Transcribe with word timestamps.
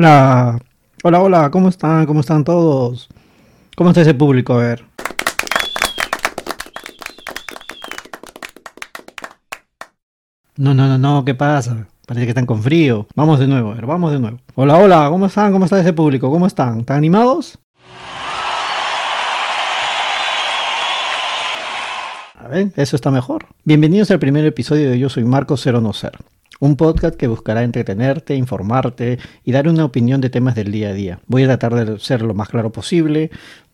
Hola, 0.00 0.58
hola, 1.02 1.20
hola, 1.20 1.50
¿cómo 1.50 1.68
están? 1.68 2.06
¿Cómo 2.06 2.20
están 2.20 2.42
todos? 2.42 3.06
¿Cómo 3.76 3.90
está 3.90 4.00
ese 4.00 4.14
público? 4.14 4.54
A 4.54 4.56
ver. 4.56 4.86
No, 10.56 10.72
no, 10.72 10.86
no, 10.88 10.96
no, 10.96 11.22
¿qué 11.26 11.34
pasa? 11.34 11.86
Parece 12.06 12.24
que 12.24 12.30
están 12.30 12.46
con 12.46 12.62
frío. 12.62 13.08
Vamos 13.14 13.40
de 13.40 13.46
nuevo, 13.46 13.72
a 13.72 13.74
ver, 13.74 13.84
vamos 13.84 14.10
de 14.12 14.20
nuevo. 14.20 14.38
Hola, 14.54 14.78
hola, 14.78 15.06
¿cómo 15.10 15.26
están? 15.26 15.52
¿Cómo 15.52 15.66
está 15.66 15.78
ese 15.78 15.92
público? 15.92 16.30
¿Cómo 16.30 16.46
están? 16.46 16.80
¿Están 16.80 16.96
animados? 16.96 17.58
A 22.38 22.48
ver, 22.48 22.72
eso 22.76 22.96
está 22.96 23.10
mejor. 23.10 23.44
Bienvenidos 23.64 24.10
al 24.10 24.18
primer 24.18 24.46
episodio 24.46 24.88
de 24.88 24.98
Yo 24.98 25.10
Soy 25.10 25.24
Marco 25.24 25.58
Cero 25.58 25.82
No 25.82 25.92
Ser. 25.92 26.16
Un 26.60 26.76
podcast 26.76 27.16
que 27.16 27.26
buscará 27.26 27.62
entretenerte, 27.62 28.36
informarte 28.36 29.18
y 29.44 29.52
dar 29.52 29.66
una 29.66 29.86
opinión 29.86 30.20
de 30.20 30.28
temas 30.28 30.54
del 30.54 30.70
día 30.70 30.90
a 30.90 30.92
día. 30.92 31.20
Voy 31.26 31.42
a 31.44 31.46
tratar 31.46 31.86
de 31.86 31.98
ser 31.98 32.20
lo 32.20 32.34
más 32.34 32.50
claro 32.50 32.70
posible, 32.70 33.30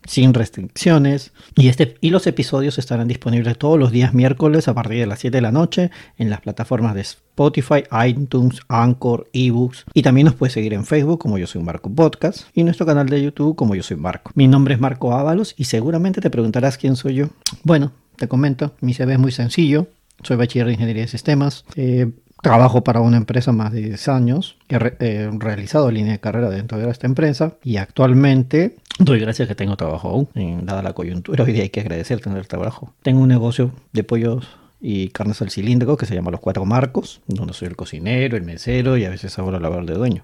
sin 0.07 0.33
restricciones. 0.33 1.33
Y, 1.57 1.67
este, 1.67 1.97
y 2.01 2.11
los 2.11 2.29
episodios 2.29 2.79
estarán 2.79 3.09
disponibles 3.09 3.59
todos 3.59 3.77
los 3.77 3.91
días 3.91 4.15
miércoles 4.15 4.69
a 4.69 4.75
partir 4.75 5.01
de 5.01 5.07
las 5.07 5.19
7 5.19 5.37
de 5.37 5.41
la 5.41 5.51
noche 5.51 5.91
en 6.17 6.31
las 6.31 6.41
plataformas 6.41 6.95
de 6.95 7.01
Spotify, 7.01 7.83
iTunes, 8.07 8.61
Anchor, 8.69 9.29
eBooks. 9.33 9.85
Y 9.93 10.03
también 10.03 10.27
nos 10.27 10.37
puedes 10.37 10.53
seguir 10.53 10.73
en 10.73 10.85
Facebook 10.85 11.19
como 11.19 11.39
Yo 11.39 11.49
Soy 11.49 11.63
Marco 11.63 11.91
Podcast 11.91 12.45
y 12.55 12.63
nuestro 12.63 12.87
canal 12.87 13.09
de 13.09 13.21
YouTube 13.21 13.57
como 13.57 13.75
Yo 13.75 13.83
Soy 13.83 13.97
Marco. 13.97 14.31
Mi 14.37 14.47
nombre 14.47 14.75
es 14.75 14.81
Marco 14.81 15.13
Ábalos 15.13 15.55
y 15.57 15.65
seguramente 15.65 16.21
te 16.21 16.31
preguntarás 16.31 16.79
quién 16.79 16.95
soy 16.95 17.15
yo. 17.15 17.27
Bueno, 17.65 17.91
te 18.17 18.29
comento, 18.29 18.75
mi 18.81 18.95
CV 18.95 19.15
es 19.15 19.19
muy 19.19 19.33
sencillo. 19.33 19.89
Soy 20.23 20.37
bachiller 20.37 20.67
de 20.69 20.75
Ingeniería 20.75 21.03
de 21.03 21.09
Sistemas. 21.09 21.65
Eh, 21.75 22.11
Trabajo 22.43 22.85
para 22.85 23.01
una 23.01 23.17
empresa 23.17 23.53
más 23.53 23.73
de 23.73 23.83
10 23.83 24.09
años. 24.09 24.57
He 24.69 24.79
eh, 25.01 25.31
realizado 25.39 25.91
línea 25.91 26.13
de 26.13 26.21
carrera 26.21 26.51
dentro 26.51 26.79
de 26.79 26.89
esta 26.91 27.07
empresa 27.07 27.55
y 27.65 27.79
actualmente 27.79 28.77
doy 28.99 29.21
gracias 29.21 29.49
que 29.49 29.55
tengo 29.55 29.77
trabajo 29.77 30.09
aún. 30.09 30.29
Dada 30.65 30.83
la 30.83 30.93
coyuntura, 30.93 31.45
hoy 31.45 31.53
día 31.53 31.63
hay 31.63 31.71
que 31.71 31.81
agradecer 31.81 32.21
tener 32.21 32.47
trabajo. 32.47 32.93
Tengo 33.03 33.21
un 33.23 33.29
negocio 33.29 33.73
de 33.93 34.05
pollos 34.05 34.47
y 34.81 35.09
carnes 35.09 35.41
al 35.41 35.51
cilíndrico 35.51 35.97
que 35.97 36.07
se 36.07 36.15
llama 36.15 36.31
Los 36.31 36.41
Cuatro 36.41 36.65
Marcos, 36.67 37.21
donde 37.27 37.55
soy 37.55 37.69
el 37.69 37.77
cocinero, 37.77 38.37
el 38.37 38.45
mesero 38.45 38.97
y 38.97 39.05
a 39.07 39.11
veces 39.11 39.37
hago 39.39 39.51
la 39.51 39.59
labor 39.59 39.87
de 39.87 39.95
dueño. 39.95 40.23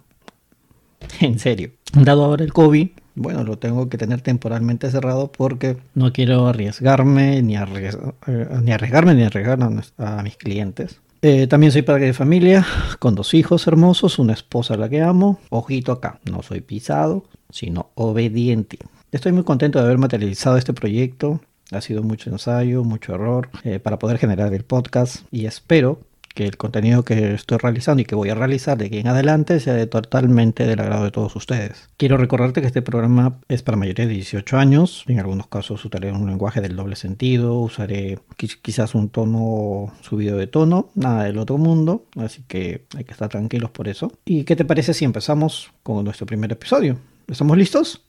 En 1.21 1.39
serio. 1.39 1.71
Dado 1.95 2.25
ahora 2.25 2.45
el 2.45 2.53
COVID, 2.53 2.89
bueno, 3.17 3.43
lo 3.43 3.59
tengo 3.59 3.89
que 3.89 3.99
tener 3.99 4.21
temporalmente 4.21 4.91
cerrado 4.91 5.33
porque 5.33 5.79
no 5.95 6.13
quiero 6.13 6.47
arriesgarme 6.47 7.43
ni, 7.43 7.57
eh, 7.57 8.49
ni 8.63 8.71
arriesgarme 8.71 9.15
ni 9.15 9.25
arriesgar 9.25 9.59
a 9.99 10.23
mis 10.23 10.37
clientes 10.37 11.01
eh, 11.23 11.47
también 11.47 11.73
soy 11.73 11.83
padre 11.83 12.07
de 12.07 12.13
familia, 12.13 12.67
con 12.99 13.15
dos 13.15 13.33
hijos 13.35 13.67
hermosos, 13.69 14.19
una 14.19 14.33
esposa 14.33 14.75
a 14.75 14.77
la 14.77 14.89
que 14.89 15.01
amo. 15.01 15.39
Ojito 15.51 15.93
acá, 15.93 16.19
no 16.31 16.43
soy 16.43 16.61
pisado, 16.61 17.25
sino 17.49 17.91
obediente. 17.95 18.79
Estoy 19.13 19.33
muy 19.33 19.45
contento 19.45 19.79
de 19.79 19.85
haber 19.85 19.99
materializado 19.99 20.57
este 20.57 20.73
proyecto. 20.73 21.41
Ha 21.71 21.81
sido 21.81 22.03
mucho 22.03 22.29
ensayo, 22.29 22.83
mucho 22.83 23.15
error 23.15 23.51
eh, 23.63 23.79
para 23.79 23.99
poder 23.99 24.19
generar 24.19 24.53
el 24.53 24.65
podcast 24.65 25.25
y 25.31 25.47
espero 25.47 26.01
que 26.35 26.47
el 26.47 26.57
contenido 26.57 27.05
que 27.05 27.35
estoy 27.35 27.59
realizando 27.59 28.03
y 28.03 28.05
que 28.05 28.15
voy 28.15 28.31
a 28.31 28.35
realizar 28.35 28.79
de 28.79 28.87
aquí 28.87 28.99
en 28.99 29.09
adelante 29.09 29.61
sea 29.61 29.89
totalmente 29.89 30.67
del 30.67 30.81
agrado 30.81 31.05
de 31.05 31.11
todos 31.11 31.35
ustedes. 31.37 31.91
Quiero 31.97 32.17
recordarte 32.17 32.61
que 32.61 32.67
este 32.67 32.83
programa 32.83 33.41
es 33.49 33.63
para 33.63 33.77
mayores 33.77 34.09
de 34.09 34.15
18 34.15 34.57
años. 34.57 35.05
En 35.07 35.19
algunos 35.19 35.47
casos 35.47 35.85
usaré 35.85 36.13
un 36.13 36.27
lenguaje 36.27 36.61
del 36.61 36.77
doble 36.77 36.97
sentido, 36.97 37.59
usaré 37.59 38.19
quizás 38.37 38.95
un 38.95 39.09
tono 39.11 39.93
subido 40.01 40.37
de 40.37 40.47
tono, 40.47 40.91
nada 40.95 41.25
del 41.25 41.39
otro 41.39 41.59
mundo, 41.59 42.07
así 42.17 42.43
que 42.49 42.87
hay 42.97 43.05
que 43.05 43.13
estar 43.13 43.29
tranquilos 43.29 43.71
por 43.71 43.89
eso. 43.89 44.13
¿Y 44.25 44.45
qué 44.45 44.57
te 44.57 44.65
parece 44.65 44.95
si 44.95 45.05
empezamos 45.05 45.73
con 45.83 46.05
nuestro 46.05 46.27
primer 46.27 46.53
episodio? 46.53 46.99
¿Estamos 47.29 47.57
listos? 47.57 48.03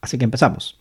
Así 0.00 0.18
que 0.18 0.24
empezamos. 0.24 0.78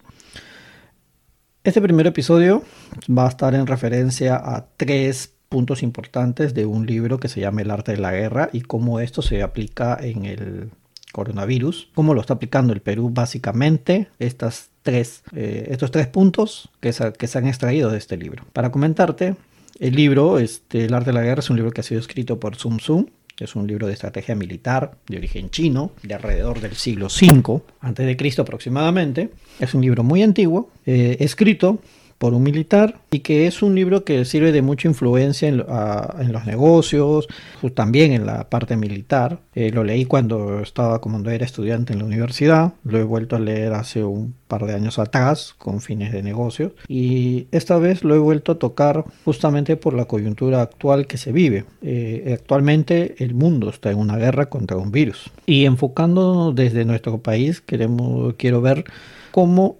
Este 1.64 1.80
primer 1.80 2.08
episodio 2.08 2.64
va 3.08 3.28
a 3.28 3.30
estar 3.30 3.54
en 3.54 3.68
referencia 3.68 4.36
a 4.36 4.66
tres 4.78 5.36
puntos 5.52 5.84
importantes 5.84 6.54
de 6.54 6.66
un 6.66 6.86
libro 6.86 7.20
que 7.20 7.28
se 7.28 7.42
llama 7.42 7.62
El 7.62 7.72
arte 7.72 7.92
de 7.92 7.98
la 7.98 8.14
guerra 8.14 8.50
y 8.54 8.62
cómo 8.62 9.02
esto 9.02 9.22
se 9.22 9.44
aplica 9.44 9.98
en 10.02 10.24
el 10.24 10.70
coronavirus, 11.12 11.90
cómo 11.94 12.14
lo 12.14 12.22
está 12.22 12.36
aplicando 12.36 12.72
el 12.72 12.80
Perú 12.80 13.12
básicamente, 13.14 14.08
estas 14.18 14.70
tres, 14.82 15.24
eh, 15.36 15.68
estos 15.70 15.92
tres 15.92 16.08
puntos 16.08 16.70
que 16.80 16.94
se, 16.94 17.12
que 17.12 17.28
se 17.28 17.38
han 17.38 17.48
extraído 17.48 17.92
de 17.92 17.98
este 17.98 18.16
libro. 18.16 18.46
Para 18.54 18.72
comentarte, 18.72 19.36
el 19.78 19.94
libro, 19.94 20.40
este, 20.40 20.86
El 20.86 20.94
arte 20.94 21.10
de 21.10 21.16
la 21.16 21.22
guerra, 21.22 21.42
es 21.42 21.50
un 21.50 21.58
libro 21.58 21.72
que 21.72 21.82
ha 21.82 21.84
sido 21.84 22.00
escrito 22.00 22.40
por 22.40 22.56
Sun 22.56 22.78
Tzu, 22.78 23.10
es 23.38 23.54
un 23.54 23.68
libro 23.68 23.88
de 23.88 23.94
estrategia 23.94 24.36
militar 24.36 24.96
de 25.08 25.18
origen 25.18 25.50
chino, 25.50 25.92
de 26.02 26.14
alrededor 26.14 26.62
del 26.62 26.76
siglo 26.76 27.08
V, 27.08 28.16
Cristo 28.16 28.44
aproximadamente. 28.44 29.32
Es 29.60 29.74
un 29.74 29.82
libro 29.82 30.04
muy 30.04 30.24
antiguo, 30.24 30.70
eh, 30.86 31.18
escrito 31.20 31.80
por 32.22 32.36
un 32.36 32.44
militar 32.44 33.00
y 33.10 33.22
que 33.22 33.48
es 33.48 33.64
un 33.64 33.74
libro 33.74 34.06
que 34.06 34.26
sirve 34.26 34.52
de 34.52 34.62
mucha 34.62 34.88
influencia 34.88 35.48
en, 35.48 35.58
los 35.58 36.46
negocios, 36.46 37.28
también 37.74 38.12
en 38.12 38.28
la 38.28 38.48
parte 38.48 38.78
militar. 38.78 39.40
Eh, 39.56 39.72
lo 39.72 39.84
leí 39.84 40.06
cuando 40.06 40.60
estaba, 40.60 41.02
cuando 41.02 41.32
era 41.32 41.46
estudiante 41.46 41.94
en 41.94 42.00
la 42.00 42.06
universidad, 42.06 42.74
lo 42.84 43.00
he 43.00 43.04
vuelto 43.04 43.36
a 43.36 43.40
leer 43.40 43.74
hace 43.74 44.04
un 44.04 44.36
par 44.48 44.68
de 44.68 44.76
años 44.76 45.00
atrás 45.00 45.56
con 45.58 45.82
fines 45.82 46.12
de 46.12 46.22
negocio 46.22 46.76
y 46.88 47.48
esta 47.52 47.80
vez 47.80 48.04
lo 48.04 48.14
he 48.14 48.20
vuelto 48.20 48.52
a 48.52 48.60
tocar 48.60 49.04
justamente 49.26 49.76
por 49.76 49.96
la 49.96 50.06
coyuntura 50.06 50.62
actual 50.62 51.08
que 51.08 51.18
se 51.18 51.32
vive. 51.32 51.66
Eh, 51.82 52.38
actualmente 52.40 53.16
el 53.18 53.34
mundo 53.34 53.72
está 53.72 53.90
en 53.90 53.98
una 53.98 54.18
guerra 54.18 54.46
contra 54.46 54.78
un 54.78 54.92
virus 54.92 55.32
y 55.48 55.66
enfocándonos 55.66 56.54
desde 56.54 56.86
nuestro 56.86 57.18
país 57.18 57.62
queremos, 57.62 58.36
quiero 58.38 58.62
ver 58.62 58.86
cómo 59.32 59.78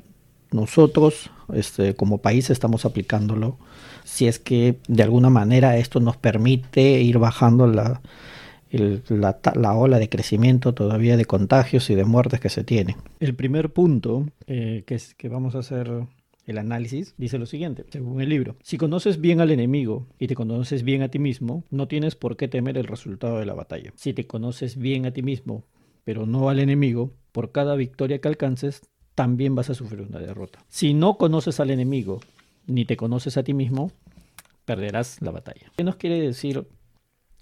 nosotros 0.52 1.30
este, 1.54 1.96
como 1.96 2.20
país 2.20 2.50
estamos 2.50 2.86
aplicándolo. 2.86 3.58
Si 4.04 4.28
es 4.28 4.40
que 4.40 4.80
de 4.88 5.04
alguna 5.04 5.30
manera 5.30 5.78
esto 5.78 6.00
nos 6.00 6.18
permite 6.18 7.02
ir 7.02 7.18
bajando 7.20 7.68
la, 7.68 8.02
la, 8.72 9.74
ola 9.74 10.00
de 10.00 10.10
crecimiento 10.10 10.74
todavía 10.74 11.18
de 11.18 11.26
contagios 11.26 11.90
y 11.90 11.96
de 11.96 12.06
muertes 12.06 12.40
que 12.40 12.50
se 12.50 12.64
tienen. 12.64 12.96
El 13.20 13.36
primer 13.36 13.72
punto 13.72 14.28
eh, 14.48 14.84
que, 14.86 14.96
es, 14.96 15.14
que 15.16 15.30
vamos 15.30 15.56
a 15.56 15.60
hacer 15.60 16.08
el 16.46 16.58
análisis 16.58 17.14
dice 17.18 17.38
lo 17.38 17.46
siguiente, 17.46 17.86
según 17.90 18.22
el 18.22 18.30
libro, 18.30 18.56
si 18.62 18.78
conoces 18.78 19.22
bien 19.22 19.42
al 19.42 19.52
enemigo 19.52 20.08
y 20.20 20.28
te 20.28 20.36
conoces 20.36 20.84
bien 20.84 21.02
a 21.02 21.10
ti 21.10 21.20
mismo, 21.20 21.64
no 21.70 21.88
tienes 21.88 22.16
por 22.16 22.38
qué 22.38 22.48
temer 22.48 22.78
el 22.78 22.86
resultado 22.86 23.40
de 23.40 23.46
la 23.46 23.54
batalla. 23.54 23.94
Si 23.96 24.14
te 24.14 24.28
conoces 24.28 24.78
bien 24.78 25.06
a 25.06 25.12
ti 25.12 25.22
mismo, 25.22 25.64
pero 26.04 26.26
no 26.26 26.50
al 26.50 26.60
enemigo, 26.60 27.14
por 27.32 27.52
cada 27.52 27.76
victoria 27.76 28.20
que 28.20 28.28
alcances, 28.28 28.82
también 29.16 29.56
vas 29.56 29.70
a 29.70 29.74
sufrir 29.76 30.02
una 30.02 30.20
derrota. 30.20 30.64
Si 30.70 30.94
no 30.94 31.18
conoces 31.18 31.60
al 31.60 31.70
enemigo 31.70 32.22
ni 32.68 32.86
te 32.86 32.98
conoces 32.98 33.38
a 33.38 33.44
ti 33.44 33.54
mismo, 33.54 33.92
perderás 34.66 35.22
la 35.22 35.32
batalla. 35.32 35.72
¿Qué 35.76 35.84
nos 35.84 35.96
quiere 35.96 36.20
decir 36.20 36.66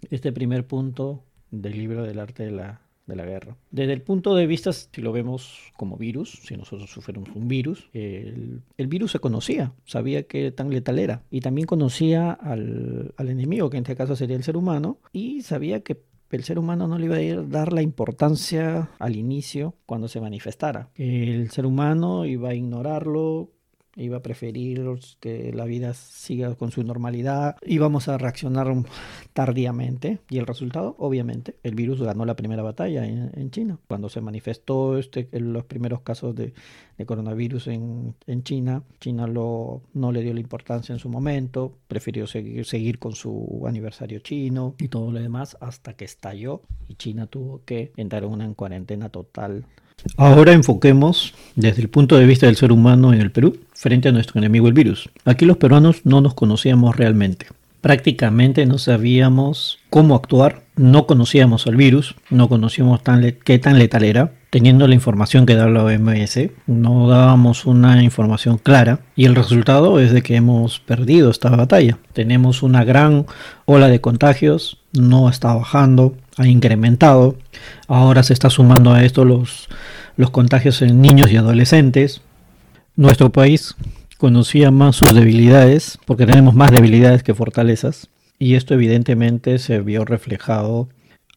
este 0.10 0.32
primer 0.32 0.66
punto 0.66 1.24
del 1.52 1.74
libro 1.74 2.04
del 2.04 2.20
arte 2.20 2.46
de 2.46 2.52
la, 2.52 2.82
guerra? 3.08 3.58
Desde 3.72 3.94
el 3.94 4.02
punto 4.02 4.36
de 4.36 4.48
vista, 4.48 4.72
si 4.72 5.02
lo 5.02 5.12
vemos 5.12 5.72
como 5.78 5.98
virus, 5.98 6.40
si 6.44 6.56
nosotros 6.56 6.90
sufrimos 6.90 7.30
un 7.36 7.48
virus, 7.48 7.90
el, 7.94 8.62
virus 8.88 9.12
se 9.12 9.20
conocía, 9.20 9.74
sabía 9.86 10.24
que 10.24 10.52
tan 10.52 10.70
letal 10.70 11.00
era 11.00 11.24
y 11.30 11.42
también 11.42 11.68
conocía 11.68 12.32
al, 12.32 13.14
al 13.18 13.30
enemigo, 13.30 13.70
que 13.70 13.78
en 13.78 13.84
este 13.84 13.96
caso 13.96 14.16
sería 14.16 14.38
el 14.38 14.44
ser 14.44 14.58
humano, 14.58 15.00
y 15.12 15.42
sabía 15.42 15.82
que 15.82 16.02
el 16.38 16.44
ser 16.44 16.60
humano 16.60 16.88
no 16.88 16.98
le 16.98 17.06
iba 17.06 17.16
a 17.16 17.44
dar 17.46 17.74
la 17.74 17.82
importancia 17.82 18.90
al 19.00 19.16
inicio 19.16 19.76
cuando 19.86 20.08
se 20.08 20.22
manifestara. 20.22 20.90
El 20.96 21.50
ser 21.52 21.66
humano 21.66 22.26
iba 22.26 22.50
a 22.50 22.54
ignorarlo, 22.54 23.52
iba 24.00 24.18
a 24.18 24.22
preferir 24.22 24.82
que 25.20 25.52
la 25.54 25.66
vida 25.66 25.94
siga 25.94 26.56
con 26.56 26.72
su 26.72 26.84
normalidad, 26.84 27.58
íbamos 27.66 28.08
a 28.08 28.18
reaccionar 28.18 28.68
tardíamente. 29.34 30.20
Y 30.30 30.38
el 30.38 30.48
resultado, 30.48 30.96
obviamente, 31.00 31.56
el 31.64 31.76
virus 31.76 32.02
ganó 32.02 32.26
la 32.26 32.36
primera 32.36 32.64
batalla 32.64 33.06
en, 33.06 33.52
China. 33.52 33.80
Cuando 33.88 34.10
se 34.10 34.22
manifestó 34.22 34.98
este, 34.98 35.28
los 35.40 35.66
primeros 35.66 36.02
casos 36.02 36.36
de, 36.36 36.54
coronavirus 37.06 37.68
en, 37.68 38.16
China, 38.44 38.84
China 39.00 39.28
lo, 39.28 39.82
no 39.94 40.12
le 40.12 40.22
dio 40.22 40.34
la 40.34 40.42
importancia 40.42 40.94
en 40.94 41.00
su 41.00 41.10
momento, 41.10 41.74
prefirió 41.88 42.28
seguir, 42.28 42.66
seguir 42.66 43.00
con 43.00 43.14
su 43.14 43.64
aniversario 43.66 44.20
chino 44.20 44.76
y 44.78 44.90
todo 44.90 45.12
lo 45.12 45.20
demás 45.20 45.58
hasta 45.62 45.94
que 45.94 46.06
estalló. 46.06 46.62
Y 46.88 46.96
China 46.96 47.28
tuvo 47.28 47.62
que 47.66 47.92
entrar 47.96 48.24
en 48.24 48.32
una 48.32 48.54
cuarentena 48.54 49.10
total 49.10 49.66
Ahora 50.18 50.54
enfoquemos 50.54 51.34
desde 51.56 51.82
el 51.82 51.90
punto 51.90 52.18
de 52.18 52.26
vista 52.26 52.46
del 52.46 52.56
ser 52.56 52.72
humano 52.72 53.14
en 53.14 53.22
el 53.22 53.32
Perú 53.32 53.58
frente 53.74 54.10
a 54.10 54.12
nuestro 54.12 54.40
enemigo 54.40 54.68
el 54.68 54.74
virus. 54.74 55.10
Aquí 55.26 55.46
los 55.46 55.58
peruanos 55.58 56.02
no 56.06 56.22
nos 56.22 56.34
conocíamos 56.34 56.96
realmente. 56.96 57.48
Prácticamente 57.82 58.66
no 58.66 58.78
sabíamos 58.78 59.80
cómo 59.90 60.16
actuar 60.16 60.64
no 60.80 61.08
conocíamos 61.08 61.68
el 61.68 61.76
virus, 61.76 62.16
no 62.30 62.48
conocíamos 62.48 63.02
qué 63.44 63.60
tan 63.60 63.78
letal 63.80 64.04
era, 64.06 64.32
teniendo 64.50 64.88
la 64.88 64.96
información 64.96 65.46
que 65.46 65.56
da 65.56 65.68
la 65.68 65.84
OMS, 65.84 66.40
no 66.68 67.10
dábamos 67.10 67.66
una 67.66 68.02
información 68.02 68.58
clara 68.58 69.02
y 69.14 69.26
el 69.26 69.36
resultado 69.36 70.00
es 70.00 70.14
de 70.14 70.22
que 70.22 70.38
hemos 70.38 70.80
perdido 70.80 71.32
esta 71.32 71.50
batalla. 71.50 71.98
Tenemos 72.14 72.64
una 72.64 72.86
gran 72.86 73.26
ola 73.66 73.90
de 73.90 74.00
contagios, 74.00 74.80
no 74.94 75.28
está 75.28 75.54
bajando, 75.54 76.16
ha 76.38 76.48
incrementado, 76.48 77.36
ahora 77.90 78.24
se 78.24 78.32
está 78.32 78.50
sumando 78.50 78.94
a 78.94 79.04
esto 79.04 79.26
los, 79.26 79.68
los 80.16 80.30
contagios 80.30 80.82
en 80.82 81.02
niños 81.02 81.30
y 81.30 81.36
adolescentes. 81.36 82.22
Nuestro 82.96 83.34
país 83.34 83.76
conocía 84.18 84.72
más 84.72 84.96
sus 84.96 85.14
debilidades, 85.14 86.00
porque 86.06 86.26
tenemos 86.26 86.56
más 86.56 86.72
debilidades 86.72 87.22
que 87.22 87.34
fortalezas, 87.34 88.08
y 88.40 88.56
esto 88.56 88.74
evidentemente 88.74 89.60
se 89.60 89.82
vio 89.82 90.06
reflejado 90.06 90.88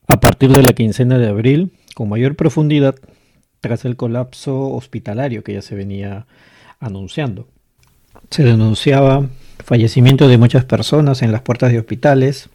a 0.06 0.20
partir 0.20 0.50
de 0.50 0.62
la 0.62 0.72
quincena 0.72 1.18
de 1.18 1.28
abril 1.28 1.72
con 1.94 2.08
mayor 2.08 2.36
profundidad 2.36 2.94
tras 3.60 3.84
el 3.84 3.96
colapso 3.96 4.70
hospitalario 4.70 5.44
que 5.44 5.54
ya 5.54 5.62
se 5.62 5.74
venía 5.74 6.26
anunciando. 6.80 7.48
Se 8.30 8.44
denunciaba 8.44 9.28
fallecimiento 9.64 10.28
de 10.28 10.38
muchas 10.38 10.64
personas 10.64 11.22
en 11.22 11.32
las 11.32 11.42
puertas 11.42 11.72
de 11.72 11.78
hospitales, 11.78 12.48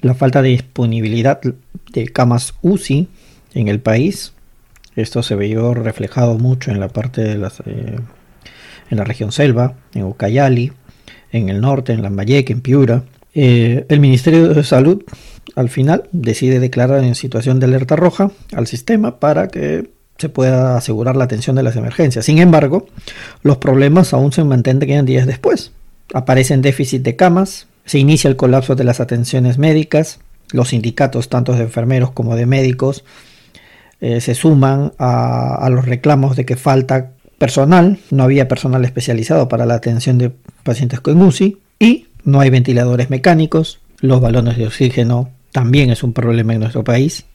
la 0.00 0.14
falta 0.14 0.42
de 0.42 0.50
disponibilidad 0.50 1.40
de 1.92 2.08
camas 2.08 2.54
UCI 2.62 3.08
en 3.54 3.68
el 3.68 3.80
país. 3.80 4.32
Esto 4.96 5.22
se 5.22 5.34
vio 5.34 5.74
reflejado 5.74 6.38
mucho 6.38 6.70
en 6.70 6.80
la 6.80 6.88
parte 6.88 7.22
de 7.22 7.38
las, 7.38 7.60
eh, 7.60 7.98
en 8.90 8.96
la 8.96 9.04
región 9.04 9.32
selva, 9.32 9.74
en 9.94 10.04
Ucayali, 10.04 10.72
en 11.32 11.48
el 11.48 11.60
norte, 11.60 11.92
en 11.92 12.02
Lambayeque, 12.02 12.52
en 12.52 12.60
Piura. 12.60 13.04
Eh, 13.34 13.84
el 13.88 14.00
Ministerio 14.00 14.48
de 14.48 14.64
Salud 14.64 15.02
al 15.56 15.68
final 15.68 16.08
decide 16.12 16.60
declarar 16.60 17.02
en 17.04 17.14
situación 17.14 17.60
de 17.60 17.66
alerta 17.66 17.96
roja 17.96 18.30
al 18.52 18.66
sistema 18.66 19.18
para 19.18 19.48
que 19.48 19.90
se 20.18 20.28
pueda 20.28 20.76
asegurar 20.76 21.16
la 21.16 21.24
atención 21.24 21.56
de 21.56 21.62
las 21.62 21.76
emergencias. 21.76 22.24
Sin 22.24 22.38
embargo, 22.38 22.86
los 23.42 23.58
problemas 23.58 24.12
aún 24.12 24.32
se 24.32 24.44
mantienen 24.44 25.04
días 25.04 25.26
después. 25.26 25.72
Aparecen 26.12 26.62
déficit 26.62 27.02
de 27.02 27.16
camas, 27.16 27.66
se 27.84 27.98
inicia 27.98 28.28
el 28.28 28.36
colapso 28.36 28.76
de 28.76 28.84
las 28.84 29.00
atenciones 29.00 29.58
médicas, 29.58 30.20
los 30.52 30.68
sindicatos 30.68 31.28
tanto 31.28 31.52
de 31.54 31.62
enfermeros 31.62 32.12
como 32.12 32.36
de 32.36 32.46
médicos 32.46 33.04
eh, 34.00 34.20
se 34.20 34.34
suman 34.34 34.92
a, 34.98 35.56
a 35.56 35.70
los 35.70 35.86
reclamos 35.86 36.36
de 36.36 36.44
que 36.44 36.56
falta 36.56 37.10
personal, 37.38 37.98
no 38.10 38.22
había 38.22 38.48
personal 38.48 38.84
especializado 38.84 39.48
para 39.48 39.66
la 39.66 39.74
atención 39.74 40.18
de 40.18 40.30
pacientes 40.62 41.00
con 41.00 41.20
UCI 41.20 41.58
y 41.80 42.06
no 42.24 42.40
hay 42.40 42.50
ventiladores 42.50 43.10
mecánicos, 43.10 43.80
los 44.00 44.20
balones 44.20 44.56
de 44.56 44.66
oxígeno 44.66 45.30
también 45.52 45.90
es 45.90 46.02
un 46.02 46.12
problema 46.12 46.54
en 46.54 46.60
nuestro 46.60 46.84
país, 46.84 47.26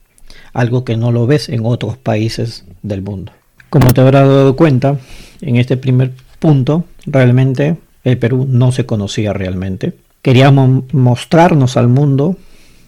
algo 0.53 0.83
que 0.83 0.97
no 0.97 1.12
lo 1.12 1.25
ves 1.25 1.50
en 1.50 1.65
otros 1.65 1.97
países 1.97 2.65
del 2.83 3.01
mundo. 3.01 3.31
Como 3.69 3.94
te 3.94 4.01
habrás 4.01 4.27
dado 4.27 4.56
cuenta, 4.56 4.97
en 5.41 5.56
este 5.56 5.77
primer 5.77 6.12
punto, 6.39 6.86
realmente 7.06 7.77
el 8.03 8.18
Perú 8.18 8.45
no 8.50 8.71
se 8.71 8.86
conocía 8.86 9.33
realmente. 9.33 9.94
Queríamos 10.21 10.94
mostrarnos 10.94 11.77
al 11.77 11.88
mundo 11.88 12.36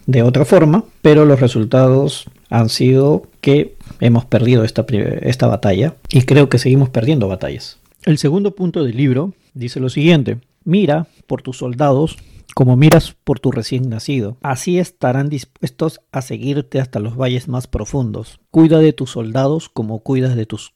de 0.06 0.24
otra 0.24 0.44
forma, 0.45 0.83
pero 1.01 1.25
los 1.25 1.39
resultados 1.39 2.25
han 2.50 2.69
sido 2.69 3.24
que 3.39 3.75
hemos 4.00 4.25
perdido 4.25 4.63
esta, 4.63 4.86
esta 5.21 5.48
batalla 5.48 5.95
y 6.09 6.24
creo 6.24 6.50
que 6.50 6.57
seguimos 6.57 6.89
perdiendo 6.89 7.27
batallas. 7.27 7.77
El 8.03 8.18
segundo 8.18 8.56
punto 8.56 8.83
del 8.83 8.98
libro 8.98 9.33
dice 9.53 9.80
lo 9.80 9.89
siguiente, 9.89 10.38
Mira 10.63 11.08
por 11.28 11.42
tus 11.42 11.58
soldados 11.58 12.18
como 12.54 12.75
miras 12.75 13.16
por 13.24 13.40
tu 13.40 13.52
recién 13.52 13.90
nacido. 13.90 14.38
Así 14.42 14.78
estarán 14.78 15.30
dispuestos 15.30 16.02
a 16.12 16.22
seguirte 16.22 16.80
hasta 16.80 17.00
los 17.00 17.16
valles 17.16 17.48
más 17.48 17.68
profundos. 17.68 18.40
Cuida 18.52 18.80
de 18.80 18.94
tus 18.94 19.12
soldados 19.12 19.69
como 19.69 20.00
cuidas 20.00 20.36
de 20.36 20.46
tus 20.46 20.74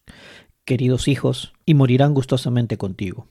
queridos 0.64 1.08
hijos 1.08 1.54
y 1.66 1.74
morirán 1.74 2.14
gustosamente 2.14 2.78
contigo. 2.78 3.28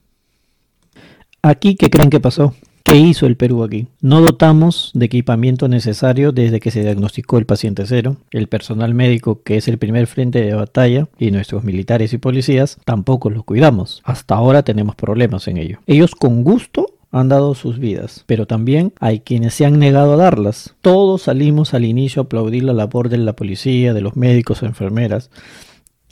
Aquí, 1.42 1.74
¿qué 1.74 1.90
creen 1.90 2.10
que 2.10 2.20
pasó? 2.20 2.54
¿Qué 2.84 2.98
hizo 2.98 3.24
el 3.26 3.38
Perú 3.38 3.64
aquí? 3.64 3.86
No 4.02 4.20
dotamos 4.20 4.90
de 4.92 5.06
equipamiento 5.06 5.68
necesario 5.68 6.32
desde 6.32 6.60
que 6.60 6.70
se 6.70 6.82
diagnosticó 6.82 7.38
el 7.38 7.46
paciente 7.46 7.86
cero. 7.86 8.18
El 8.30 8.46
personal 8.46 8.92
médico, 8.92 9.42
que 9.42 9.56
es 9.56 9.68
el 9.68 9.78
primer 9.78 10.06
frente 10.06 10.42
de 10.42 10.54
batalla, 10.54 11.08
y 11.18 11.30
nuestros 11.30 11.64
militares 11.64 12.12
y 12.12 12.18
policías, 12.18 12.76
tampoco 12.84 13.30
los 13.30 13.42
cuidamos. 13.42 14.02
Hasta 14.04 14.34
ahora 14.34 14.64
tenemos 14.64 14.96
problemas 14.96 15.48
en 15.48 15.56
ello. 15.56 15.78
Ellos 15.86 16.14
con 16.14 16.44
gusto 16.44 16.86
han 17.10 17.30
dado 17.30 17.54
sus 17.54 17.78
vidas, 17.78 18.22
pero 18.26 18.46
también 18.46 18.92
hay 19.00 19.20
quienes 19.20 19.54
se 19.54 19.64
han 19.64 19.78
negado 19.78 20.12
a 20.12 20.16
darlas. 20.16 20.74
Todos 20.82 21.22
salimos 21.22 21.72
al 21.72 21.86
inicio 21.86 22.20
a 22.20 22.24
aplaudir 22.26 22.64
la 22.64 22.74
labor 22.74 23.08
de 23.08 23.16
la 23.16 23.34
policía, 23.34 23.94
de 23.94 24.02
los 24.02 24.14
médicos 24.14 24.62
o 24.62 24.66
enfermeras. 24.66 25.30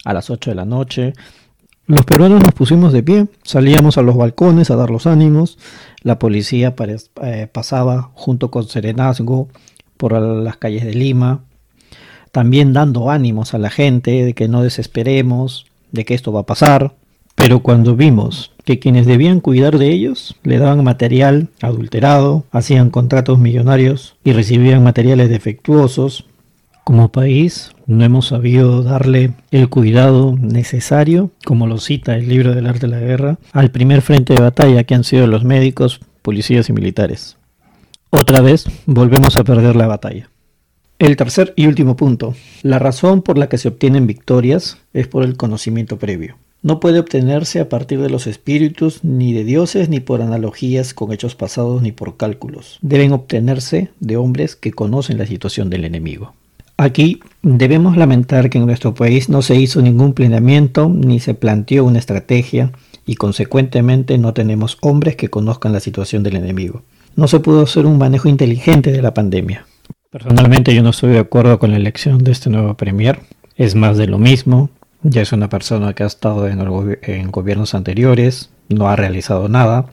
A 0.06 0.14
las 0.14 0.30
8 0.30 0.50
de 0.50 0.56
la 0.56 0.64
noche, 0.64 1.12
los 1.86 2.04
peruanos 2.04 2.42
nos 2.42 2.52
pusimos 2.52 2.92
de 2.92 3.02
pie, 3.02 3.26
salíamos 3.42 3.98
a 3.98 4.02
los 4.02 4.16
balcones 4.16 4.70
a 4.70 4.76
dar 4.76 4.90
los 4.90 5.06
ánimos, 5.06 5.58
la 6.02 6.18
policía 6.18 6.74
eh, 7.22 7.48
pasaba 7.50 8.10
junto 8.14 8.50
con 8.50 8.68
Serenazgo 8.68 9.48
por 9.96 10.12
las 10.20 10.56
calles 10.56 10.84
de 10.84 10.94
Lima, 10.94 11.40
también 12.30 12.72
dando 12.72 13.10
ánimos 13.10 13.54
a 13.54 13.58
la 13.58 13.70
gente 13.70 14.24
de 14.24 14.32
que 14.32 14.48
no 14.48 14.62
desesperemos, 14.62 15.66
de 15.90 16.04
que 16.04 16.14
esto 16.14 16.32
va 16.32 16.40
a 16.40 16.46
pasar. 16.46 16.94
Pero 17.34 17.60
cuando 17.60 17.96
vimos 17.96 18.52
que 18.64 18.78
quienes 18.78 19.06
debían 19.06 19.40
cuidar 19.40 19.78
de 19.78 19.90
ellos 19.90 20.36
le 20.42 20.58
daban 20.58 20.84
material 20.84 21.48
adulterado, 21.60 22.44
hacían 22.52 22.90
contratos 22.90 23.38
millonarios 23.38 24.16
y 24.24 24.32
recibían 24.32 24.82
materiales 24.82 25.28
defectuosos, 25.28 26.26
como 26.84 27.12
país 27.12 27.72
no 27.86 28.04
hemos 28.04 28.28
sabido 28.28 28.82
darle 28.82 29.32
el 29.50 29.68
cuidado 29.68 30.36
necesario, 30.38 31.30
como 31.44 31.66
lo 31.66 31.78
cita 31.78 32.16
el 32.16 32.28
libro 32.28 32.54
del 32.54 32.66
arte 32.66 32.86
de 32.86 32.92
la 32.92 33.00
guerra, 33.00 33.38
al 33.52 33.70
primer 33.70 34.02
frente 34.02 34.34
de 34.34 34.40
batalla 34.40 34.84
que 34.84 34.94
han 34.94 35.04
sido 35.04 35.26
los 35.26 35.44
médicos, 35.44 36.00
policías 36.22 36.68
y 36.68 36.72
militares. 36.72 37.36
Otra 38.10 38.40
vez 38.40 38.66
volvemos 38.86 39.36
a 39.36 39.44
perder 39.44 39.76
la 39.76 39.86
batalla. 39.86 40.28
El 40.98 41.16
tercer 41.16 41.52
y 41.56 41.66
último 41.66 41.96
punto. 41.96 42.34
La 42.62 42.78
razón 42.78 43.22
por 43.22 43.38
la 43.38 43.48
que 43.48 43.58
se 43.58 43.68
obtienen 43.68 44.06
victorias 44.06 44.78
es 44.92 45.08
por 45.08 45.24
el 45.24 45.36
conocimiento 45.36 45.98
previo. 45.98 46.36
No 46.62 46.78
puede 46.78 47.00
obtenerse 47.00 47.58
a 47.58 47.68
partir 47.68 48.00
de 48.00 48.08
los 48.08 48.28
espíritus, 48.28 49.02
ni 49.02 49.32
de 49.32 49.42
dioses, 49.42 49.88
ni 49.88 49.98
por 49.98 50.22
analogías 50.22 50.94
con 50.94 51.12
hechos 51.12 51.34
pasados, 51.34 51.82
ni 51.82 51.90
por 51.90 52.16
cálculos. 52.16 52.78
Deben 52.82 53.12
obtenerse 53.12 53.90
de 53.98 54.16
hombres 54.16 54.54
que 54.54 54.70
conocen 54.70 55.18
la 55.18 55.26
situación 55.26 55.70
del 55.70 55.84
enemigo. 55.84 56.34
Aquí 56.82 57.20
debemos 57.42 57.96
lamentar 57.96 58.50
que 58.50 58.58
en 58.58 58.66
nuestro 58.66 58.92
país 58.92 59.28
no 59.28 59.40
se 59.42 59.54
hizo 59.54 59.80
ningún 59.80 60.14
planeamiento 60.14 60.88
ni 60.88 61.20
se 61.20 61.32
planteó 61.32 61.84
una 61.84 62.00
estrategia 62.00 62.72
y 63.06 63.14
consecuentemente 63.14 64.18
no 64.18 64.34
tenemos 64.34 64.78
hombres 64.80 65.14
que 65.14 65.30
conozcan 65.30 65.72
la 65.72 65.78
situación 65.78 66.24
del 66.24 66.34
enemigo. 66.34 66.82
No 67.14 67.28
se 67.28 67.38
pudo 67.38 67.62
hacer 67.62 67.86
un 67.86 67.98
manejo 67.98 68.28
inteligente 68.28 68.90
de 68.90 69.00
la 69.00 69.14
pandemia. 69.14 69.64
Personalmente 70.10 70.74
yo 70.74 70.82
no 70.82 70.90
estoy 70.90 71.12
de 71.12 71.20
acuerdo 71.20 71.60
con 71.60 71.70
la 71.70 71.76
elección 71.76 72.18
de 72.18 72.32
este 72.32 72.50
nuevo 72.50 72.74
premier. 72.74 73.20
Es 73.56 73.76
más 73.76 73.96
de 73.96 74.08
lo 74.08 74.18
mismo. 74.18 74.68
Ya 75.04 75.22
es 75.22 75.32
una 75.32 75.48
persona 75.48 75.92
que 75.92 76.02
ha 76.02 76.06
estado 76.06 76.48
en, 76.48 76.58
en 77.02 77.30
gobiernos 77.30 77.76
anteriores, 77.76 78.50
no 78.68 78.88
ha 78.88 78.96
realizado 78.96 79.48
nada. 79.48 79.86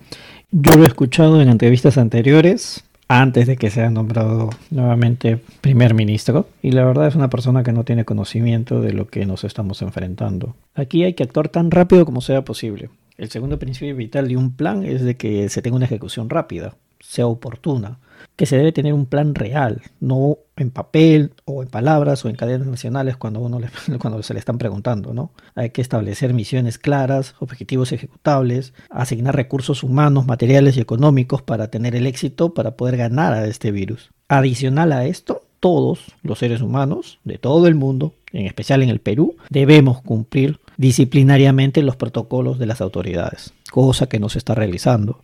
Yo 0.50 0.74
lo 0.74 0.86
he 0.86 0.88
escuchado 0.88 1.40
en 1.40 1.50
entrevistas 1.50 2.00
anteriores, 2.00 2.84
antes 3.10 3.48
de 3.48 3.58
que 3.58 3.72
sea 3.72 3.90
nombrado 3.90 4.52
nuevamente 4.70 5.42
primer 5.60 5.94
ministro. 5.94 6.48
Y 6.62 6.72
la 6.72 6.86
verdad 6.86 7.08
es 7.08 7.16
una 7.16 7.30
persona 7.30 7.64
que 7.64 7.74
no 7.74 7.84
tiene 7.84 8.06
conocimiento 8.06 8.80
de 8.80 8.94
lo 8.94 9.08
que 9.08 9.26
nos 9.26 9.44
estamos 9.44 9.82
enfrentando. 9.82 10.56
Aquí 10.76 11.04
hay 11.04 11.16
que 11.16 11.24
actuar 11.24 11.50
tan 11.50 11.72
rápido 11.72 12.06
como 12.06 12.22
sea 12.22 12.46
posible. 12.46 12.90
El 13.18 13.30
segundo 13.30 13.60
principio 13.60 13.96
vital 13.96 14.30
de 14.30 14.38
un 14.38 14.56
plan 14.56 14.86
es 14.86 15.02
de 15.02 15.18
que 15.18 15.50
se 15.50 15.62
tenga 15.62 15.76
una 15.76 15.86
ejecución 15.86 16.30
rápida, 16.30 16.76
sea 17.02 17.28
oportuna 17.28 17.98
que 18.40 18.46
se 18.46 18.56
debe 18.56 18.72
tener 18.72 18.94
un 18.94 19.06
plan 19.06 19.36
real, 19.36 19.82
no 20.00 20.38
en 20.56 20.72
papel 20.72 21.34
o 21.44 21.62
en 21.62 21.68
palabras 21.68 22.24
o 22.24 22.30
en 22.30 22.38
cadenas 22.38 22.68
nacionales 22.68 23.18
cuando, 23.18 23.42
uno 23.42 23.60
le, 23.60 23.68
cuando 24.00 24.24
se 24.24 24.34
le 24.34 24.40
están 24.40 24.58
preguntando. 24.58 25.14
¿no? 25.14 25.34
Hay 25.56 25.72
que 25.72 25.82
establecer 25.82 26.34
misiones 26.34 26.78
claras, 26.78 27.36
objetivos 27.40 27.92
ejecutables, 27.92 28.74
asignar 28.90 29.36
recursos 29.36 29.84
humanos, 29.84 30.26
materiales 30.26 30.78
y 30.78 30.80
económicos 30.80 31.42
para 31.42 31.70
tener 31.70 31.98
el 31.98 32.08
éxito 32.08 32.54
para 32.54 32.78
poder 32.78 32.96
ganar 32.96 33.34
a 33.34 33.46
este 33.46 33.72
virus. 33.72 34.10
Adicional 34.30 34.94
a 34.94 35.04
esto, 35.06 35.44
todos 35.60 36.06
los 36.24 36.40
seres 36.40 36.62
humanos 36.62 37.20
de 37.26 37.40
todo 37.40 37.68
el 37.68 37.76
mundo, 37.76 38.14
en 38.32 38.46
especial 38.46 38.84
en 38.84 38.90
el 38.90 39.02
Perú, 39.02 39.36
debemos 39.50 40.02
cumplir 40.02 40.62
disciplinariamente 40.78 41.82
los 41.82 41.98
protocolos 41.98 42.58
de 42.58 42.68
las 42.68 42.80
autoridades, 42.80 43.52
cosa 43.70 44.08
que 44.08 44.22
no 44.22 44.30
se 44.30 44.38
está 44.38 44.56
realizando. 44.56 45.20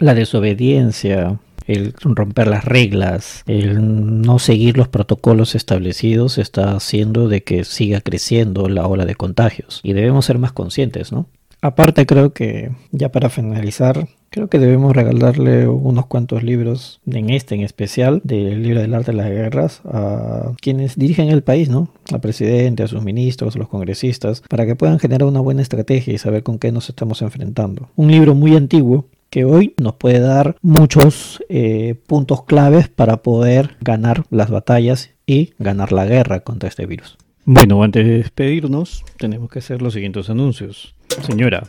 La 0.00 0.14
desobediencia, 0.14 1.38
el 1.66 1.94
romper 2.00 2.48
las 2.48 2.64
reglas, 2.64 3.42
el 3.46 4.22
no 4.22 4.38
seguir 4.38 4.76
los 4.76 4.88
protocolos 4.88 5.54
establecidos 5.54 6.38
está 6.38 6.76
haciendo 6.76 7.28
de 7.28 7.42
que 7.42 7.64
siga 7.64 8.00
creciendo 8.00 8.68
la 8.68 8.86
ola 8.86 9.04
de 9.04 9.14
contagios 9.14 9.80
y 9.82 9.92
debemos 9.92 10.24
ser 10.24 10.38
más 10.38 10.52
conscientes, 10.52 11.12
¿no? 11.12 11.26
Aparte 11.62 12.06
creo 12.06 12.32
que 12.32 12.70
ya 12.92 13.10
para 13.10 13.30
finalizar, 13.30 14.06
Creo 14.36 14.48
que 14.48 14.58
debemos 14.58 14.94
regalarle 14.94 15.66
unos 15.66 16.06
cuantos 16.06 16.42
libros, 16.42 17.00
en 17.10 17.30
este 17.30 17.54
en 17.54 17.62
especial, 17.62 18.20
del 18.22 18.62
libro 18.62 18.82
del 18.82 18.92
arte 18.92 19.12
de 19.12 19.16
las 19.16 19.30
guerras, 19.30 19.80
a 19.86 20.52
quienes 20.60 20.96
dirigen 20.96 21.28
el 21.28 21.42
país, 21.42 21.70
¿no? 21.70 21.88
Al 22.12 22.20
presidente, 22.20 22.82
a 22.82 22.86
sus 22.86 23.02
ministros, 23.02 23.56
a 23.56 23.58
los 23.58 23.68
congresistas, 23.68 24.42
para 24.48 24.66
que 24.66 24.76
puedan 24.76 24.98
generar 24.98 25.26
una 25.26 25.40
buena 25.40 25.62
estrategia 25.62 26.12
y 26.12 26.18
saber 26.18 26.42
con 26.42 26.58
qué 26.58 26.70
nos 26.70 26.90
estamos 26.90 27.22
enfrentando. 27.22 27.88
Un 27.96 28.10
libro 28.10 28.34
muy 28.34 28.54
antiguo 28.56 29.06
que 29.30 29.44
hoy 29.44 29.74
nos 29.78 29.94
puede 29.96 30.20
dar 30.20 30.56
muchos 30.62 31.42
eh, 31.48 31.94
puntos 32.06 32.44
claves 32.44 32.88
para 32.88 33.18
poder 33.18 33.76
ganar 33.80 34.24
las 34.30 34.50
batallas 34.50 35.10
y 35.26 35.52
ganar 35.58 35.92
la 35.92 36.06
guerra 36.06 36.40
contra 36.40 36.68
este 36.68 36.86
virus. 36.86 37.18
Bueno, 37.44 37.82
antes 37.82 38.04
de 38.04 38.18
despedirnos, 38.18 39.04
tenemos 39.18 39.50
que 39.50 39.60
hacer 39.60 39.82
los 39.82 39.94
siguientes 39.94 40.30
anuncios. 40.30 40.94
Señora, 41.24 41.64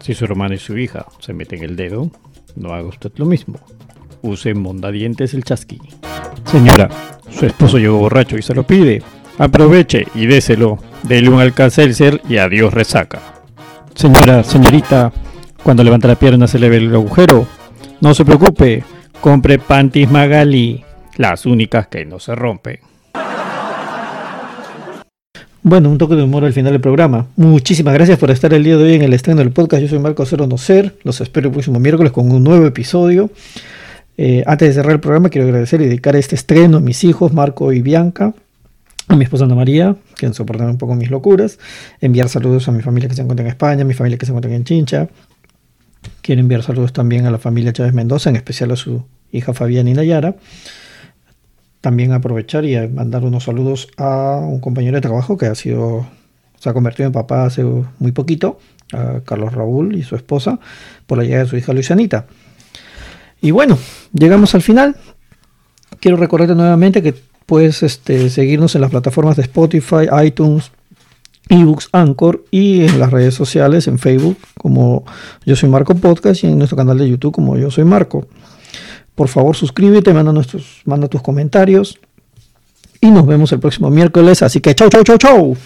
si 0.00 0.14
su 0.14 0.24
hermano 0.24 0.54
y 0.54 0.58
su 0.58 0.78
hija 0.78 1.06
se 1.18 1.32
meten 1.32 1.62
el 1.62 1.76
dedo, 1.76 2.10
no 2.56 2.72
haga 2.72 2.88
usted 2.88 3.12
lo 3.16 3.26
mismo. 3.26 3.58
Use 4.22 4.54
mondadientes 4.54 5.34
el 5.34 5.44
chasqui. 5.44 5.80
Señora, 6.44 6.88
su 7.30 7.46
esposo 7.46 7.78
llegó 7.78 7.98
borracho 7.98 8.36
y 8.36 8.42
se 8.42 8.54
lo 8.54 8.66
pide. 8.66 9.02
Aproveche 9.38 10.06
y 10.14 10.26
déselo. 10.26 10.78
Dele 11.02 11.28
un 11.28 11.40
alcacelser 11.40 12.20
y 12.28 12.38
adiós 12.38 12.72
resaca. 12.72 13.20
Señora, 13.94 14.42
señorita, 14.42 15.12
cuando 15.62 15.84
levanta 15.84 16.08
la 16.08 16.16
pierna 16.16 16.46
se 16.46 16.58
le 16.58 16.68
ve 16.68 16.78
el 16.78 16.94
agujero. 16.94 17.46
No 18.00 18.14
se 18.14 18.24
preocupe, 18.24 18.84
compre 19.20 19.58
panties 19.58 20.10
Magali, 20.10 20.84
las 21.16 21.46
únicas 21.46 21.88
que 21.88 22.04
no 22.04 22.18
se 22.18 22.34
rompen. 22.34 22.78
Bueno, 25.62 25.90
un 25.90 25.98
toque 25.98 26.14
de 26.14 26.22
humor 26.22 26.44
al 26.44 26.52
final 26.52 26.72
del 26.72 26.80
programa. 26.80 27.26
Muchísimas 27.36 27.92
gracias 27.92 28.18
por 28.18 28.30
estar 28.30 28.54
el 28.54 28.64
día 28.64 28.76
de 28.76 28.84
hoy 28.84 28.94
en 28.94 29.02
el 29.02 29.12
estreno 29.12 29.40
del 29.40 29.50
podcast. 29.50 29.82
Yo 29.82 29.88
soy 29.88 29.98
Marco 29.98 30.24
Cero 30.24 30.46
No 30.46 30.56
Ser. 30.56 30.94
Los 31.02 31.20
espero 31.20 31.48
el 31.48 31.52
próximo 31.52 31.78
miércoles 31.80 32.12
con 32.12 32.30
un 32.30 32.42
nuevo 32.44 32.64
episodio. 32.64 33.30
Eh, 34.16 34.42
antes 34.46 34.68
de 34.68 34.74
cerrar 34.74 34.92
el 34.92 35.00
programa, 35.00 35.28
quiero 35.28 35.46
agradecer 35.46 35.80
y 35.80 35.84
dedicar 35.84 36.16
este 36.16 36.36
estreno 36.36 36.78
a 36.78 36.80
mis 36.80 37.04
hijos, 37.04 37.32
Marco 37.32 37.72
y 37.72 37.82
Bianca, 37.82 38.34
a 39.08 39.16
mi 39.16 39.24
esposa 39.24 39.44
Ana 39.44 39.54
María, 39.54 39.96
que 40.16 40.26
han 40.26 40.32
un 40.38 40.78
poco 40.78 40.94
mis 40.94 41.10
locuras, 41.10 41.58
enviar 42.00 42.28
saludos 42.28 42.66
a 42.68 42.72
mi 42.72 42.82
familia 42.82 43.08
que 43.08 43.14
se 43.14 43.22
encuentra 43.22 43.44
en 43.44 43.50
España, 43.50 43.82
a 43.82 43.84
mi 43.84 43.94
familia 43.94 44.18
que 44.18 44.26
se 44.26 44.32
encuentra 44.32 44.54
en 44.54 44.64
Chincha. 44.64 45.08
Quiero 46.28 46.42
enviar 46.42 46.62
saludos 46.62 46.92
también 46.92 47.24
a 47.24 47.30
la 47.30 47.38
familia 47.38 47.72
Chávez 47.72 47.94
Mendoza, 47.94 48.28
en 48.28 48.36
especial 48.36 48.70
a 48.70 48.76
su 48.76 49.02
hija 49.32 49.54
Fabián 49.54 49.88
y 49.88 49.94
Nayara 49.94 50.36
también 51.80 52.12
aprovechar 52.12 52.66
y 52.66 52.76
mandar 52.86 53.24
unos 53.24 53.44
saludos 53.44 53.88
a 53.96 54.36
un 54.36 54.60
compañero 54.60 54.96
de 54.96 55.00
trabajo 55.00 55.38
que 55.38 55.46
ha 55.46 55.54
sido, 55.54 56.06
se 56.60 56.68
ha 56.68 56.74
convertido 56.74 57.06
en 57.06 57.14
papá 57.14 57.46
hace 57.46 57.64
muy 57.98 58.12
poquito, 58.12 58.58
a 58.92 59.22
Carlos 59.24 59.54
Raúl 59.54 59.96
y 59.96 60.02
su 60.02 60.16
esposa, 60.16 60.60
por 61.06 61.16
la 61.16 61.24
llegada 61.24 61.44
de 61.44 61.48
su 61.48 61.56
hija 61.56 61.72
Luisanita. 61.72 62.26
Y 63.40 63.50
bueno, 63.50 63.78
llegamos 64.12 64.54
al 64.54 64.60
final. 64.60 64.96
Quiero 65.98 66.18
recordarte 66.18 66.54
nuevamente 66.54 67.02
que 67.02 67.14
puedes 67.46 67.82
este, 67.82 68.28
seguirnos 68.28 68.74
en 68.74 68.82
las 68.82 68.90
plataformas 68.90 69.36
de 69.36 69.44
Spotify, 69.44 70.08
iTunes, 70.26 70.72
ebooks, 71.48 71.88
Anchor 71.92 72.44
y 72.50 72.84
en 72.84 72.98
las 73.00 73.10
redes 73.10 73.34
sociales, 73.34 73.86
en 73.88 73.98
Facebook 73.98 74.36
como 74.56 75.04
Yo 75.44 75.56
Soy 75.56 75.68
Marco 75.68 75.94
Podcast 75.94 76.44
y 76.44 76.48
en 76.48 76.58
nuestro 76.58 76.76
canal 76.76 76.98
de 76.98 77.08
YouTube 77.08 77.32
como 77.32 77.56
Yo 77.56 77.70
Soy 77.70 77.84
Marco. 77.84 78.26
Por 79.14 79.28
favor, 79.28 79.56
suscríbete, 79.56 80.12
manda, 80.12 80.32
nuestros, 80.32 80.82
manda 80.84 81.08
tus 81.08 81.22
comentarios. 81.22 81.98
Y 83.00 83.10
nos 83.10 83.26
vemos 83.26 83.50
el 83.52 83.60
próximo 83.60 83.90
miércoles. 83.90 84.42
Así 84.42 84.60
que 84.60 84.74
chau, 84.74 84.88
chau, 84.88 85.02
chau, 85.02 85.18
chau. 85.18 85.56